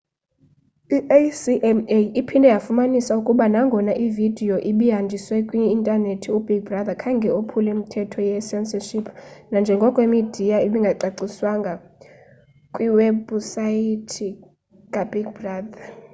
[0.97, 9.05] i-acma iphinde yafumanisa ukuba nagona ividiyo ibihanjiswa kwi-intanethi ubig brother khange ophule imithetho ye-censorship
[9.51, 11.73] nanjengoko imidiya ibingagcinwanga
[12.73, 14.29] kwiwebhusaythi
[14.93, 15.81] kabig brother